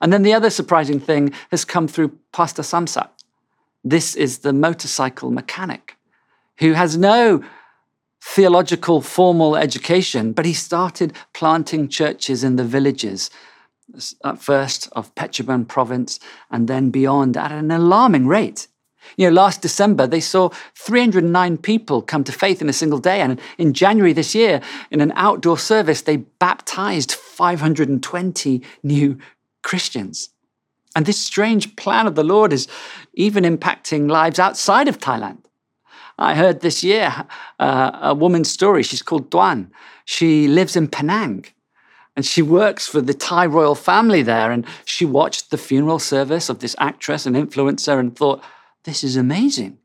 And 0.00 0.12
then 0.12 0.22
the 0.22 0.34
other 0.34 0.50
surprising 0.50 1.00
thing 1.00 1.32
has 1.50 1.64
come 1.64 1.88
through 1.88 2.18
Pastor 2.32 2.62
Samsak. 2.62 3.08
This 3.90 4.14
is 4.14 4.40
the 4.40 4.52
motorcycle 4.52 5.30
mechanic 5.30 5.96
who 6.58 6.74
has 6.74 6.98
no 6.98 7.42
theological 8.22 9.00
formal 9.00 9.56
education, 9.56 10.32
but 10.34 10.44
he 10.44 10.52
started 10.52 11.14
planting 11.32 11.88
churches 11.88 12.44
in 12.44 12.56
the 12.56 12.64
villages, 12.64 13.30
at 14.22 14.42
first 14.42 14.90
of 14.92 15.14
Phetchabun 15.14 15.66
province 15.66 16.20
and 16.50 16.68
then 16.68 16.90
beyond 16.90 17.38
at 17.38 17.50
an 17.50 17.70
alarming 17.70 18.26
rate. 18.26 18.68
You 19.16 19.28
know, 19.28 19.32
last 19.32 19.62
December, 19.62 20.06
they 20.06 20.20
saw 20.20 20.50
309 20.74 21.56
people 21.56 22.02
come 22.02 22.24
to 22.24 22.32
faith 22.32 22.60
in 22.60 22.68
a 22.68 22.74
single 22.74 22.98
day. 22.98 23.22
And 23.22 23.40
in 23.56 23.72
January 23.72 24.12
this 24.12 24.34
year, 24.34 24.60
in 24.90 25.00
an 25.00 25.14
outdoor 25.16 25.56
service, 25.56 26.02
they 26.02 26.18
baptized 26.18 27.12
520 27.12 28.62
new 28.82 29.18
Christians. 29.62 30.28
And 30.98 31.06
this 31.06 31.20
strange 31.20 31.76
plan 31.76 32.08
of 32.08 32.16
the 32.16 32.24
Lord 32.24 32.52
is 32.52 32.66
even 33.14 33.44
impacting 33.44 34.10
lives 34.10 34.40
outside 34.40 34.88
of 34.88 34.98
Thailand. 34.98 35.44
I 36.18 36.34
heard 36.34 36.60
this 36.60 36.82
year 36.82 37.24
uh, 37.60 37.96
a 38.02 38.14
woman's 38.14 38.50
story. 38.50 38.82
She's 38.82 39.00
called 39.00 39.30
Duan. 39.30 39.70
She 40.04 40.48
lives 40.48 40.74
in 40.74 40.88
Penang 40.88 41.44
and 42.16 42.26
she 42.26 42.42
works 42.42 42.88
for 42.88 43.00
the 43.00 43.14
Thai 43.14 43.46
royal 43.46 43.76
family 43.76 44.22
there. 44.22 44.50
And 44.50 44.66
she 44.84 45.04
watched 45.04 45.52
the 45.52 45.56
funeral 45.56 46.00
service 46.00 46.48
of 46.48 46.58
this 46.58 46.74
actress 46.80 47.26
and 47.26 47.36
influencer 47.36 48.00
and 48.00 48.16
thought, 48.16 48.42
this 48.82 49.04
is 49.04 49.14
amazing. 49.14 49.78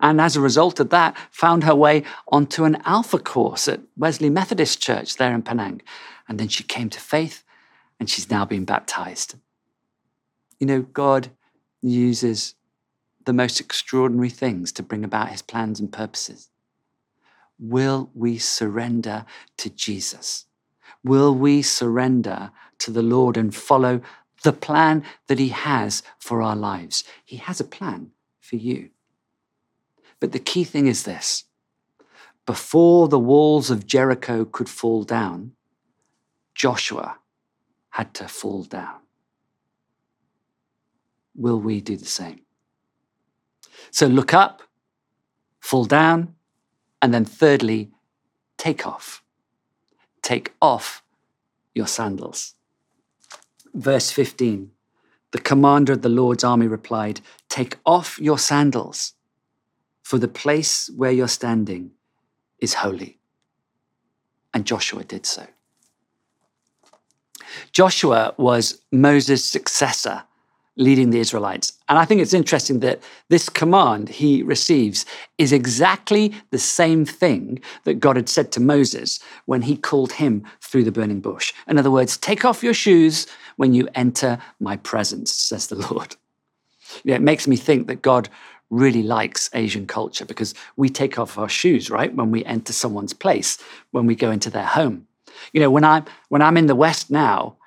And 0.00 0.18
as 0.18 0.34
a 0.34 0.40
result 0.40 0.80
of 0.80 0.88
that, 0.88 1.14
found 1.30 1.64
her 1.64 1.74
way 1.74 2.04
onto 2.28 2.64
an 2.64 2.80
alpha 2.86 3.18
course 3.18 3.68
at 3.68 3.80
Wesley 3.98 4.30
Methodist 4.30 4.80
Church 4.80 5.16
there 5.16 5.34
in 5.34 5.42
Penang. 5.42 5.82
And 6.26 6.40
then 6.40 6.48
she 6.48 6.64
came 6.64 6.88
to 6.88 7.00
faith 7.00 7.44
and 8.00 8.08
she's 8.08 8.30
now 8.30 8.46
been 8.46 8.64
baptized. 8.64 9.34
You 10.60 10.66
know, 10.66 10.82
God 10.82 11.30
uses 11.82 12.54
the 13.24 13.32
most 13.32 13.60
extraordinary 13.60 14.30
things 14.30 14.72
to 14.72 14.82
bring 14.82 15.04
about 15.04 15.28
his 15.28 15.42
plans 15.42 15.80
and 15.80 15.92
purposes. 15.92 16.50
Will 17.58 18.10
we 18.14 18.38
surrender 18.38 19.26
to 19.58 19.70
Jesus? 19.70 20.46
Will 21.04 21.34
we 21.34 21.62
surrender 21.62 22.50
to 22.78 22.90
the 22.90 23.02
Lord 23.02 23.36
and 23.36 23.54
follow 23.54 24.00
the 24.42 24.52
plan 24.52 25.04
that 25.26 25.38
he 25.38 25.48
has 25.48 26.02
for 26.18 26.42
our 26.42 26.56
lives? 26.56 27.04
He 27.24 27.36
has 27.36 27.60
a 27.60 27.64
plan 27.64 28.12
for 28.40 28.56
you. 28.56 28.90
But 30.20 30.32
the 30.32 30.38
key 30.38 30.64
thing 30.64 30.86
is 30.86 31.04
this 31.04 31.44
before 32.46 33.08
the 33.08 33.18
walls 33.18 33.70
of 33.70 33.86
Jericho 33.86 34.44
could 34.44 34.70
fall 34.70 35.04
down, 35.04 35.52
Joshua 36.54 37.18
had 37.90 38.14
to 38.14 38.26
fall 38.26 38.62
down. 38.64 39.00
Will 41.38 41.60
we 41.60 41.80
do 41.80 41.96
the 41.96 42.04
same? 42.04 42.40
So 43.92 44.08
look 44.08 44.34
up, 44.34 44.64
fall 45.60 45.84
down, 45.84 46.34
and 47.00 47.14
then 47.14 47.24
thirdly, 47.24 47.92
take 48.56 48.84
off. 48.84 49.22
Take 50.20 50.52
off 50.60 51.04
your 51.76 51.86
sandals. 51.86 52.54
Verse 53.72 54.10
15 54.10 54.72
The 55.30 55.38
commander 55.38 55.92
of 55.92 56.02
the 56.02 56.08
Lord's 56.08 56.42
army 56.42 56.66
replied, 56.66 57.20
Take 57.48 57.76
off 57.86 58.18
your 58.18 58.38
sandals, 58.38 59.14
for 60.02 60.18
the 60.18 60.26
place 60.26 60.90
where 60.96 61.12
you're 61.12 61.28
standing 61.28 61.92
is 62.58 62.74
holy. 62.74 63.20
And 64.52 64.66
Joshua 64.66 65.04
did 65.04 65.24
so. 65.24 65.46
Joshua 67.70 68.34
was 68.36 68.82
Moses' 68.90 69.44
successor 69.44 70.24
leading 70.78 71.10
the 71.10 71.18
Israelites. 71.18 71.74
And 71.88 71.98
I 71.98 72.04
think 72.04 72.22
it's 72.22 72.32
interesting 72.32 72.80
that 72.80 73.02
this 73.28 73.48
command 73.48 74.08
he 74.08 74.42
receives 74.42 75.04
is 75.36 75.52
exactly 75.52 76.32
the 76.50 76.58
same 76.58 77.04
thing 77.04 77.60
that 77.84 78.00
God 78.00 78.16
had 78.16 78.28
said 78.28 78.52
to 78.52 78.60
Moses 78.60 79.18
when 79.44 79.62
he 79.62 79.76
called 79.76 80.12
him 80.12 80.44
through 80.62 80.84
the 80.84 80.92
burning 80.92 81.20
bush. 81.20 81.52
In 81.66 81.78
other 81.78 81.90
words, 81.90 82.16
take 82.16 82.44
off 82.44 82.62
your 82.62 82.74
shoes 82.74 83.26
when 83.56 83.74
you 83.74 83.88
enter 83.94 84.38
my 84.60 84.76
presence, 84.78 85.32
says 85.32 85.66
the 85.66 85.74
Lord. 85.90 86.16
Know, 87.04 87.14
it 87.14 87.22
makes 87.22 87.46
me 87.46 87.56
think 87.56 87.88
that 87.88 88.00
God 88.00 88.28
really 88.70 89.02
likes 89.02 89.50
Asian 89.54 89.86
culture 89.86 90.24
because 90.24 90.54
we 90.76 90.88
take 90.88 91.18
off 91.18 91.38
our 91.38 91.48
shoes, 91.48 91.90
right, 91.90 92.14
when 92.14 92.30
we 92.30 92.44
enter 92.44 92.72
someone's 92.72 93.12
place, 93.12 93.58
when 93.90 94.06
we 94.06 94.14
go 94.14 94.30
into 94.30 94.50
their 94.50 94.66
home. 94.66 95.06
You 95.52 95.60
know, 95.60 95.70
when 95.70 95.84
I'm 95.84 96.04
when 96.28 96.42
I'm 96.42 96.56
in 96.56 96.66
the 96.66 96.74
West 96.74 97.10
now, 97.10 97.57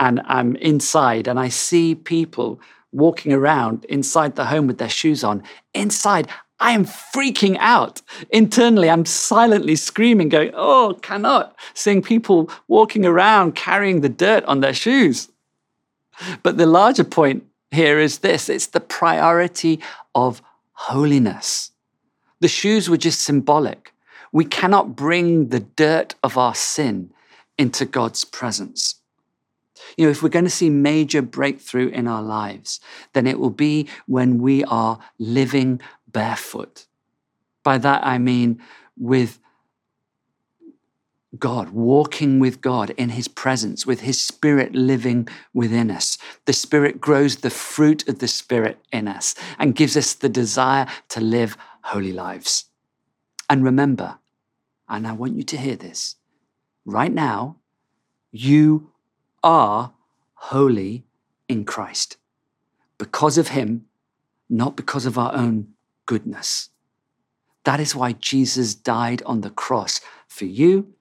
and 0.00 0.20
I'm 0.24 0.56
inside 0.56 1.28
and 1.28 1.38
I 1.38 1.50
see 1.50 1.94
people 1.94 2.60
walking 2.90 3.32
around 3.32 3.84
inside 3.84 4.34
the 4.34 4.46
home 4.46 4.66
with 4.66 4.78
their 4.78 4.88
shoes 4.88 5.22
on, 5.22 5.44
inside, 5.74 6.26
I 6.58 6.72
am 6.72 6.84
freaking 6.84 7.56
out. 7.60 8.02
Internally, 8.30 8.90
I'm 8.90 9.04
silently 9.04 9.76
screaming, 9.76 10.28
going, 10.28 10.50
Oh, 10.54 10.98
cannot, 11.02 11.54
seeing 11.74 12.02
people 12.02 12.50
walking 12.66 13.06
around 13.06 13.54
carrying 13.54 14.00
the 14.00 14.08
dirt 14.08 14.44
on 14.44 14.60
their 14.60 14.74
shoes. 14.74 15.28
But 16.42 16.56
the 16.56 16.66
larger 16.66 17.04
point 17.04 17.44
here 17.70 17.98
is 17.98 18.18
this 18.18 18.48
it's 18.48 18.66
the 18.66 18.80
priority 18.80 19.80
of 20.14 20.42
holiness. 20.72 21.70
The 22.40 22.48
shoes 22.48 22.90
were 22.90 22.96
just 22.96 23.20
symbolic. 23.20 23.92
We 24.32 24.44
cannot 24.44 24.96
bring 24.96 25.48
the 25.48 25.60
dirt 25.60 26.14
of 26.22 26.38
our 26.38 26.54
sin 26.54 27.12
into 27.58 27.84
God's 27.84 28.24
presence. 28.24 28.99
You 29.96 30.06
know, 30.06 30.10
if 30.10 30.22
we're 30.22 30.28
going 30.28 30.44
to 30.44 30.50
see 30.50 30.70
major 30.70 31.22
breakthrough 31.22 31.88
in 31.88 32.08
our 32.08 32.22
lives, 32.22 32.80
then 33.12 33.26
it 33.26 33.38
will 33.38 33.50
be 33.50 33.88
when 34.06 34.38
we 34.38 34.64
are 34.64 34.98
living 35.18 35.80
barefoot. 36.06 36.86
By 37.62 37.78
that 37.78 38.04
I 38.04 38.18
mean 38.18 38.60
with 38.96 39.38
God, 41.38 41.70
walking 41.70 42.40
with 42.40 42.60
God 42.60 42.90
in 42.90 43.10
His 43.10 43.28
presence, 43.28 43.86
with 43.86 44.00
His 44.00 44.20
Spirit 44.20 44.74
living 44.74 45.28
within 45.54 45.90
us. 45.90 46.18
The 46.46 46.52
Spirit 46.52 47.00
grows 47.00 47.36
the 47.36 47.50
fruit 47.50 48.08
of 48.08 48.18
the 48.18 48.28
Spirit 48.28 48.78
in 48.92 49.06
us 49.06 49.34
and 49.58 49.76
gives 49.76 49.96
us 49.96 50.14
the 50.14 50.28
desire 50.28 50.86
to 51.10 51.20
live 51.20 51.56
holy 51.82 52.12
lives. 52.12 52.66
And 53.48 53.64
remember, 53.64 54.18
and 54.88 55.06
I 55.06 55.12
want 55.12 55.36
you 55.36 55.44
to 55.44 55.56
hear 55.56 55.76
this 55.76 56.16
right 56.84 57.12
now, 57.12 57.56
you 58.32 58.89
are 59.42 59.92
holy 60.34 61.04
in 61.48 61.64
Christ 61.64 62.16
because 62.98 63.38
of 63.38 63.48
Him, 63.48 63.86
not 64.48 64.76
because 64.76 65.06
of 65.06 65.18
our 65.18 65.34
own 65.34 65.68
goodness. 66.06 66.70
That 67.64 67.80
is 67.80 67.94
why 67.94 68.12
Jesus 68.12 68.74
died 68.74 69.22
on 69.24 69.42
the 69.42 69.50
cross 69.50 70.00
for 70.26 70.44
you 70.44 70.94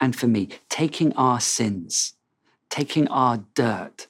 and 0.00 0.14
for 0.14 0.26
me, 0.26 0.48
taking 0.68 1.12
our 1.14 1.40
sins, 1.40 2.14
taking 2.70 3.08
our 3.08 3.44
dirt 3.54 4.06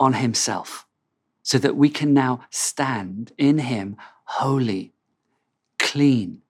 on 0.00 0.14
Himself, 0.14 0.86
so 1.42 1.58
that 1.58 1.76
we 1.76 1.88
can 1.88 2.14
now 2.14 2.40
stand 2.50 3.32
in 3.36 3.58
Him 3.58 3.96
holy, 4.24 4.92
clean, 5.78 6.42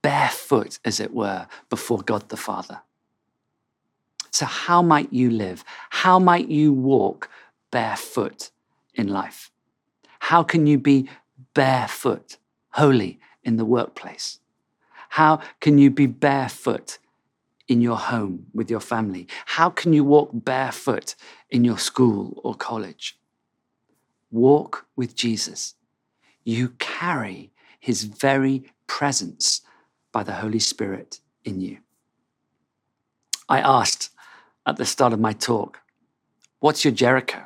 barefoot, 0.00 0.78
as 0.84 0.98
it 0.98 1.12
were, 1.12 1.46
before 1.68 2.00
God 2.00 2.28
the 2.28 2.36
Father. 2.36 2.80
So, 4.32 4.46
how 4.46 4.80
might 4.80 5.12
you 5.12 5.30
live? 5.30 5.62
How 5.90 6.18
might 6.18 6.48
you 6.48 6.72
walk 6.72 7.28
barefoot 7.70 8.50
in 8.94 9.08
life? 9.08 9.50
How 10.20 10.42
can 10.42 10.66
you 10.66 10.78
be 10.78 11.08
barefoot, 11.52 12.38
holy 12.70 13.20
in 13.44 13.56
the 13.56 13.66
workplace? 13.66 14.38
How 15.10 15.40
can 15.60 15.76
you 15.76 15.90
be 15.90 16.06
barefoot 16.06 16.98
in 17.68 17.82
your 17.82 17.98
home 17.98 18.46
with 18.54 18.70
your 18.70 18.80
family? 18.80 19.28
How 19.44 19.68
can 19.68 19.92
you 19.92 20.02
walk 20.02 20.30
barefoot 20.32 21.14
in 21.50 21.64
your 21.64 21.78
school 21.78 22.40
or 22.42 22.54
college? 22.54 23.18
Walk 24.30 24.86
with 24.96 25.14
Jesus. 25.14 25.74
You 26.42 26.70
carry 26.78 27.52
his 27.78 28.04
very 28.04 28.64
presence 28.86 29.60
by 30.10 30.22
the 30.22 30.32
Holy 30.32 30.58
Spirit 30.58 31.20
in 31.44 31.60
you. 31.60 31.78
I 33.48 33.60
asked 33.60 34.08
at 34.66 34.76
the 34.76 34.86
start 34.86 35.12
of 35.12 35.20
my 35.20 35.32
talk. 35.32 35.80
What's 36.60 36.84
your 36.84 36.92
Jericho? 36.92 37.42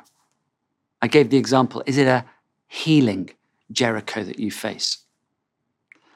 I 1.01 1.07
gave 1.07 1.29
the 1.29 1.37
example 1.37 1.83
is 1.85 1.97
it 1.97 2.07
a 2.07 2.25
healing 2.67 3.29
Jericho 3.71 4.23
that 4.23 4.39
you 4.39 4.51
face? 4.51 4.99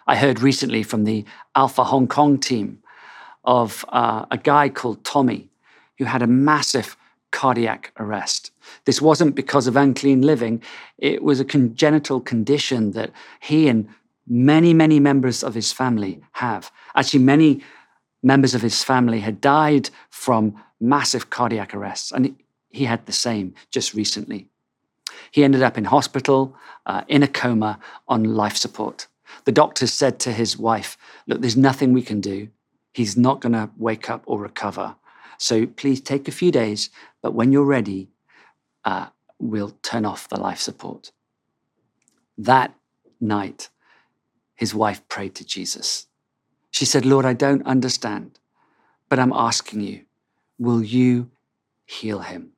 I 0.08 0.16
heard 0.16 0.42
recently 0.42 0.84
from 0.84 1.04
the 1.04 1.26
Alpha 1.56 1.84
Hong 1.84 2.08
Kong 2.08 2.40
team 2.40 2.80
of 3.44 3.86
uh, 3.90 4.26
a 4.32 4.38
guy 4.38 4.70
called 4.70 5.04
Tommy 5.04 5.50
who 5.98 6.06
had 6.06 6.22
a 6.22 6.28
massive 6.28 6.98
cardiac 7.32 7.92
arrest. 7.98 8.52
This 8.86 9.02
wasn't 9.02 9.36
because 9.36 9.68
of 9.68 9.76
unclean 9.76 10.22
living, 10.22 10.62
it 10.98 11.24
was 11.24 11.40
a 11.40 11.46
congenital 11.46 12.20
condition 12.20 12.92
that 12.92 13.12
he 13.40 13.68
and 13.68 13.88
many, 14.28 14.74
many 14.74 15.00
members 15.00 15.44
of 15.44 15.54
his 15.56 15.72
family 15.72 16.22
have. 16.34 16.72
Actually, 16.96 17.24
many 17.24 17.62
members 18.24 18.54
of 18.54 18.62
his 18.62 18.84
family 18.84 19.20
had 19.20 19.42
died 19.42 19.90
from 20.10 20.62
massive 20.80 21.30
cardiac 21.30 21.74
arrests, 21.74 22.12
and 22.12 22.36
he 22.70 22.86
had 22.86 23.06
the 23.06 23.12
same 23.12 23.54
just 23.70 23.94
recently. 23.94 24.48
He 25.32 25.44
ended 25.44 25.62
up 25.62 25.78
in 25.78 25.86
hospital, 25.86 26.56
uh, 26.86 27.04
in 27.08 27.24
a 27.24 27.28
coma, 27.28 27.80
on 28.08 28.36
life 28.36 28.58
support. 28.58 29.08
The 29.46 29.52
doctors 29.52 29.94
said 29.94 30.20
to 30.20 30.32
his 30.32 30.58
wife, 30.58 30.98
Look, 31.28 31.42
there's 31.42 31.58
nothing 31.58 31.94
we 31.94 32.02
can 32.02 32.22
do. 32.22 32.50
He's 32.94 33.16
not 33.16 33.40
going 33.40 33.54
to 33.54 33.70
wake 33.78 34.10
up 34.10 34.24
or 34.26 34.40
recover. 34.40 34.96
So 35.38 35.66
please 35.66 36.02
take 36.02 36.28
a 36.28 36.32
few 36.32 36.52
days, 36.52 36.90
but 37.22 37.34
when 37.34 37.52
you're 37.52 37.64
ready, 37.64 38.10
uh, 38.84 39.08
we'll 39.40 39.76
turn 39.82 40.06
off 40.06 40.28
the 40.28 40.40
life 40.40 40.60
support. 40.60 41.12
That 42.38 42.76
night, 43.20 43.70
his 44.56 44.76
wife 44.76 45.08
prayed 45.08 45.36
to 45.36 45.46
Jesus. 45.46 46.08
She 46.72 46.86
said, 46.86 47.06
Lord, 47.06 47.26
I 47.26 47.34
don't 47.34 47.66
understand, 47.66 48.40
but 49.10 49.20
I'm 49.20 49.34
asking 49.34 49.82
you, 49.82 50.06
will 50.58 50.82
you 50.82 51.30
heal 51.86 52.20
him? 52.20 52.54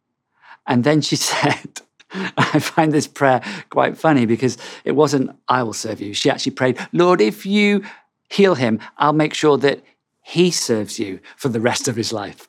And 0.65 0.83
then 0.83 1.01
she 1.01 1.15
said, 1.31 1.81
I 2.11 2.59
find 2.59 2.91
this 2.91 3.07
prayer 3.07 3.41
quite 3.69 3.97
funny 3.97 4.25
because 4.25 4.57
it 4.85 4.91
wasn't, 4.91 5.31
I 5.47 5.63
will 5.63 5.73
serve 5.73 5.99
you. 5.99 6.13
She 6.13 6.29
actually 6.29 6.51
prayed, 6.51 6.77
Lord, 6.93 7.21
if 7.21 7.45
you 7.45 7.83
heal 8.29 8.55
him, 8.55 8.79
I'll 8.97 9.13
make 9.13 9.33
sure 9.33 9.57
that 9.57 9.83
he 10.21 10.51
serves 10.51 10.99
you 10.99 11.19
for 11.35 11.49
the 11.49 11.59
rest 11.59 11.87
of 11.87 11.95
his 11.95 12.13
life. 12.13 12.47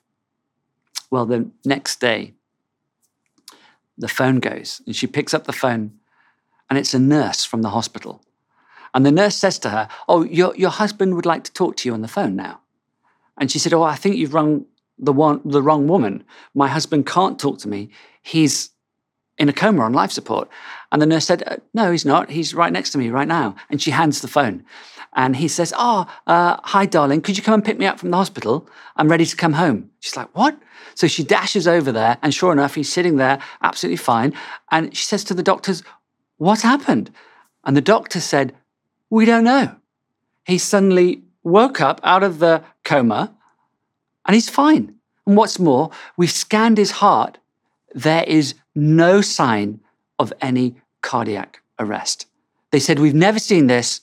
Well, 1.11 1.27
the 1.27 1.50
next 1.64 2.00
day, 2.00 2.35
the 3.96 4.09
phone 4.09 4.40
goes 4.40 4.83
and 4.87 4.94
she 4.94 5.07
picks 5.07 5.33
up 5.33 5.44
the 5.44 5.53
phone 5.53 5.98
and 6.68 6.79
it's 6.79 6.94
a 6.94 6.98
nurse 6.98 7.44
from 7.44 7.62
the 7.62 7.70
hospital. 7.70 8.22
And 8.95 9.05
the 9.05 9.13
nurse 9.13 9.37
says 9.37 9.59
to 9.61 9.71
her, 9.71 9.89
Oh, 10.09 10.23
your, 10.23 10.55
your 10.57 10.71
husband 10.71 11.17
would 11.17 11.27
like 11.27 11.45
to 11.45 11.53
talk 11.53 11.77
to 11.79 11.89
you 11.89 11.93
on 11.93 12.01
the 12.01 12.09
phone 12.09 12.37
now. 12.37 12.61
And 13.37 13.51
she 13.51 13.59
said, 13.59 13.75
Oh, 13.75 13.83
I 13.83 13.97
think 13.97 14.17
you've 14.17 14.35
rung 14.35 14.65
the, 14.99 15.13
one, 15.13 15.41
the 15.45 15.61
wrong 15.61 15.89
woman. 15.89 16.25
My 16.55 16.69
husband 16.69 17.07
can't 17.07 17.39
talk 17.39 17.59
to 17.59 17.69
me. 17.69 17.91
He's 18.23 18.71
in 19.37 19.49
a 19.49 19.53
coma 19.53 19.83
on 19.83 19.93
life 19.93 20.13
support. 20.13 20.49
And 20.93 21.03
the 21.03 21.07
nurse 21.07 21.27
said, 21.27 21.43
uh, 21.47 21.57
No, 21.75 21.91
he's 21.91 22.05
not. 22.05 22.31
He's 22.31 22.55
right 22.55 22.73
next 22.73 22.91
to 22.91 22.99
me 22.99 23.11
right 23.11 23.29
now. 23.29 23.57
And 23.69 23.83
she 23.83 23.91
hands 23.91 24.21
the 24.21 24.29
phone. 24.29 24.65
And 25.15 25.37
he 25.37 25.49
says, 25.49 25.73
Oh, 25.77 26.07
uh, 26.27 26.59
hi, 26.63 26.87
darling. 26.87 27.21
Could 27.21 27.37
you 27.37 27.43
come 27.43 27.55
and 27.55 27.65
pick 27.65 27.79
me 27.79 27.87
up 27.87 27.99
from 27.99 28.11
the 28.11 28.17
hospital? 28.17 28.69
I'm 28.97 29.09
ready 29.09 29.27
to 29.27 29.37
come 29.37 29.55
home. 29.55 29.91
She's 30.01 30.17
like, 30.17 30.29
What? 30.37 30.57
So 30.95 31.09
she 31.09 31.25
dashes 31.25 31.67
over 31.67 31.91
there. 31.91 32.19
And 32.23 32.33
sure 32.33 32.53
enough, 32.53 32.77
he's 32.77 32.93
sitting 32.93 33.17
there 33.17 33.41
absolutely 33.63 33.97
fine. 33.97 34.33
And 34.71 34.97
she 34.97 35.05
says 35.05 35.25
to 35.25 35.35
the 35.35 35.43
doctors, 35.43 35.83
What 36.37 36.63
happened? 36.63 37.11
And 37.65 37.77
the 37.77 37.81
doctor 37.81 38.21
said, 38.21 38.55
we 39.11 39.25
don't 39.25 39.45
know. 39.45 39.77
He 40.47 40.59
suddenly 40.59 41.23
woke 41.43 41.81
up 41.81 42.01
out 42.03 42.23
of 42.23 42.38
the 42.38 42.62
coma 42.85 43.35
and 44.27 44.35
he's 44.35 44.49
fine. 44.49 44.95
And 45.27 45.37
what's 45.37 45.59
more, 45.59 45.90
we've 46.17 46.31
scanned 46.31 46.79
his 46.79 46.93
heart. 46.93 47.38
There 47.95 48.25
is 48.25 48.55
no 48.75 49.21
sign 49.21 49.81
of 50.19 50.33
any 50.40 50.77
cardiac 51.01 51.62
arrest. 51.79 52.27
They 52.71 52.81
said, 52.81 52.99
We've 52.99 53.14
never 53.14 53.38
seen 53.38 53.67
this. 53.67 54.01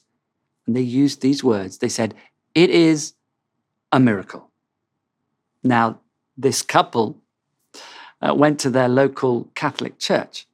And 0.65 0.75
they 0.75 0.81
used 0.81 1.21
these 1.21 1.43
words. 1.43 1.79
They 1.79 1.89
said, 1.89 2.13
It 2.55 2.69
is 2.69 3.13
a 3.91 3.99
miracle. 3.99 4.49
Now, 5.63 5.99
this 6.37 6.61
couple 6.61 7.17
uh, 8.21 8.33
went 8.33 8.59
to 8.61 8.69
their 8.69 8.87
local 8.87 9.49
Catholic 9.55 9.99
church 9.99 10.47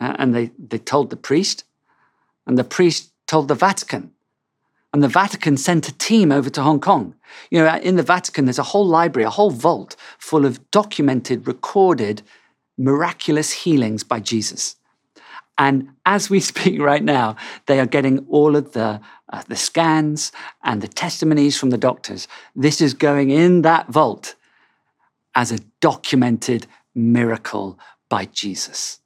uh, 0.00 0.14
and 0.18 0.34
they, 0.34 0.50
they 0.58 0.78
told 0.78 1.10
the 1.10 1.16
priest, 1.16 1.64
and 2.46 2.58
the 2.58 2.64
priest 2.64 3.12
told 3.26 3.48
the 3.48 3.54
Vatican. 3.54 4.12
And 4.92 5.02
the 5.02 5.08
Vatican 5.08 5.56
sent 5.56 5.88
a 5.88 5.98
team 5.98 6.32
over 6.32 6.48
to 6.50 6.62
Hong 6.62 6.80
Kong. 6.80 7.14
You 7.50 7.58
know, 7.58 7.76
in 7.76 7.96
the 7.96 8.02
Vatican, 8.02 8.46
there's 8.46 8.58
a 8.58 8.62
whole 8.62 8.86
library, 8.86 9.26
a 9.26 9.30
whole 9.30 9.50
vault 9.50 9.96
full 10.18 10.46
of 10.46 10.70
documented, 10.70 11.46
recorded, 11.46 12.22
miraculous 12.78 13.52
healings 13.52 14.04
by 14.04 14.20
Jesus. 14.20 14.76
And 15.58 15.90
as 16.04 16.30
we 16.30 16.40
speak 16.52 16.80
right 16.80 17.02
now, 17.02 17.36
they 17.66 17.80
are 17.80 17.86
getting 17.86 18.26
all 18.28 18.56
of 18.56 18.72
the, 18.72 19.00
uh, 19.32 19.42
the 19.48 19.56
scans 19.56 20.32
and 20.62 20.80
the 20.80 20.88
testimonies 20.88 21.58
from 21.58 21.70
the 21.70 21.78
doctors. 21.78 22.28
This 22.54 22.80
is 22.80 22.94
going 22.94 23.30
in 23.30 23.62
that 23.62 23.88
vault 23.88 24.34
as 25.34 25.52
a 25.52 25.60
documented 25.80 26.66
miracle 26.94 27.78
by 28.08 28.24
Jesus. 28.26 29.00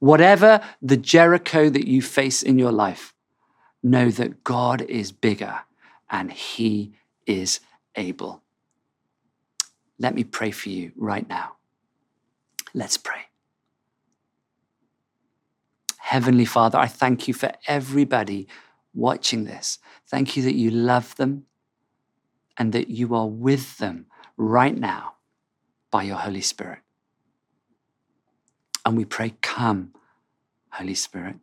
Whatever 0.00 0.60
the 0.82 0.96
Jericho 0.96 1.70
that 1.70 1.86
you 1.86 2.02
face 2.02 2.42
in 2.42 2.58
your 2.58 2.72
life, 2.72 3.13
know 3.84 4.10
that 4.10 4.42
God 4.42 4.82
is 4.82 5.12
bigger 5.12 5.60
and 6.10 6.32
He 6.32 6.94
is 7.26 7.60
able. 7.96 8.42
Let 9.98 10.14
me 10.14 10.24
pray 10.24 10.50
for 10.50 10.70
you 10.70 10.92
right 10.96 11.28
now. 11.28 11.56
Let's 12.72 12.96
pray. 12.96 13.26
Heavenly 15.98 16.44
Father, 16.44 16.78
I 16.78 16.86
thank 16.86 17.28
you 17.28 17.34
for 17.34 17.52
everybody 17.66 18.48
watching 18.92 19.44
this. 19.44 19.78
Thank 20.08 20.36
you 20.36 20.42
that 20.44 20.54
you 20.54 20.70
love 20.70 21.16
them 21.16 21.46
and 22.58 22.72
that 22.72 22.88
you 22.88 23.14
are 23.14 23.28
with 23.28 23.78
them 23.78 24.06
right 24.36 24.76
now 24.76 25.14
by 25.90 26.04
your 26.04 26.16
Holy 26.16 26.40
Spirit. 26.40 26.80
And 28.84 28.96
we 28.96 29.04
pray, 29.04 29.34
Come, 29.40 29.92
Holy 30.72 30.94
Spirit. 30.94 31.36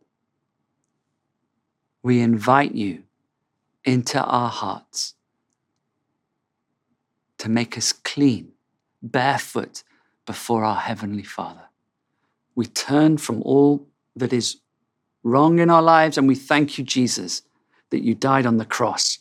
We 2.02 2.20
invite 2.20 2.74
you 2.74 3.04
into 3.84 4.20
our 4.20 4.48
hearts 4.48 5.14
to 7.38 7.48
make 7.48 7.76
us 7.76 7.92
clean, 7.92 8.52
barefoot 9.02 9.82
before 10.26 10.64
our 10.64 10.76
Heavenly 10.76 11.22
Father. 11.22 11.64
We 12.54 12.66
turn 12.66 13.18
from 13.18 13.42
all 13.42 13.86
that 14.14 14.32
is 14.32 14.58
wrong 15.22 15.58
in 15.58 15.70
our 15.70 15.82
lives 15.82 16.18
and 16.18 16.28
we 16.28 16.34
thank 16.34 16.78
you, 16.78 16.84
Jesus, 16.84 17.42
that 17.90 18.02
you 18.02 18.14
died 18.14 18.46
on 18.46 18.58
the 18.58 18.64
cross, 18.64 19.18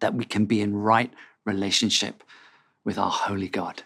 that 0.00 0.14
we 0.14 0.24
can 0.24 0.46
be 0.46 0.60
in 0.60 0.76
right 0.76 1.12
relationship 1.44 2.22
with 2.84 2.98
our 2.98 3.10
holy 3.10 3.48
God. 3.48 3.82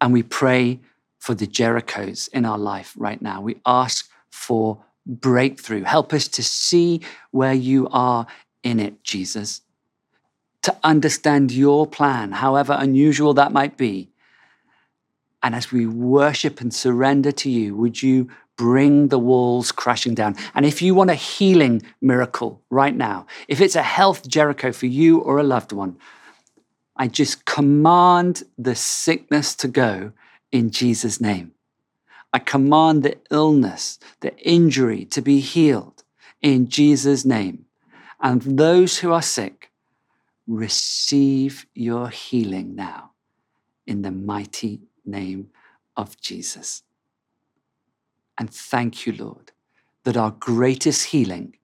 And 0.00 0.12
we 0.12 0.22
pray 0.22 0.80
for 1.18 1.34
the 1.34 1.46
Jerichos 1.46 2.28
in 2.32 2.44
our 2.44 2.58
life 2.58 2.94
right 2.96 3.20
now. 3.20 3.40
We 3.40 3.60
ask 3.66 4.08
for 4.30 4.82
breakthrough. 5.10 5.82
Help 5.82 6.12
us 6.12 6.28
to 6.28 6.42
see 6.42 7.00
where 7.32 7.52
you 7.52 7.88
are 7.90 8.26
in 8.62 8.78
it, 8.78 9.02
Jesus, 9.02 9.62
to 10.62 10.76
understand 10.84 11.50
your 11.50 11.86
plan, 11.86 12.32
however 12.32 12.76
unusual 12.78 13.34
that 13.34 13.52
might 13.52 13.76
be. 13.76 14.10
And 15.42 15.54
as 15.54 15.72
we 15.72 15.86
worship 15.86 16.60
and 16.60 16.72
surrender 16.72 17.32
to 17.32 17.50
you, 17.50 17.74
would 17.74 18.02
you 18.02 18.28
bring 18.56 19.08
the 19.08 19.18
walls 19.18 19.72
crashing 19.72 20.14
down? 20.14 20.36
And 20.54 20.66
if 20.66 20.82
you 20.82 20.94
want 20.94 21.10
a 21.10 21.14
healing 21.14 21.82
miracle 22.02 22.60
right 22.68 22.94
now, 22.94 23.26
if 23.48 23.60
it's 23.60 23.74
a 23.74 23.82
health 23.82 24.28
Jericho 24.28 24.70
for 24.70 24.86
you 24.86 25.18
or 25.20 25.38
a 25.38 25.42
loved 25.42 25.72
one, 25.72 25.96
I 26.94 27.08
just 27.08 27.46
command 27.46 28.42
the 28.58 28.74
sickness 28.74 29.54
to 29.56 29.68
go 29.68 30.12
in 30.52 30.70
Jesus' 30.70 31.20
name. 31.20 31.52
I 32.32 32.38
command 32.38 33.02
the 33.02 33.18
illness, 33.30 33.98
the 34.20 34.36
injury 34.38 35.04
to 35.06 35.20
be 35.20 35.40
healed 35.40 36.04
in 36.40 36.68
Jesus' 36.68 37.24
name. 37.24 37.66
And 38.20 38.42
those 38.42 38.98
who 38.98 39.12
are 39.12 39.22
sick, 39.22 39.70
receive 40.46 41.66
your 41.74 42.08
healing 42.08 42.74
now 42.74 43.12
in 43.86 44.02
the 44.02 44.10
mighty 44.10 44.82
name 45.04 45.50
of 45.96 46.20
Jesus. 46.20 46.82
And 48.38 48.50
thank 48.52 49.06
you, 49.06 49.12
Lord, 49.12 49.52
that 50.04 50.16
our 50.16 50.30
greatest 50.30 51.06
healing 51.06 51.56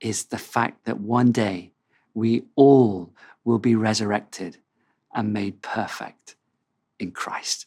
is 0.00 0.26
the 0.26 0.38
fact 0.38 0.84
that 0.84 1.00
one 1.00 1.32
day 1.32 1.72
we 2.12 2.44
all 2.56 3.12
will 3.44 3.58
be 3.58 3.74
resurrected 3.74 4.58
and 5.14 5.32
made 5.32 5.62
perfect 5.62 6.36
in 6.98 7.10
Christ. 7.10 7.66